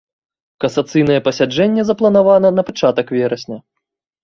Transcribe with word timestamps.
Касацыйнае 0.63 1.17
пасяджэнне 1.27 1.81
запланавана 1.91 2.49
на 2.59 2.67
пачатак 2.73 3.07
верасня. 3.19 3.57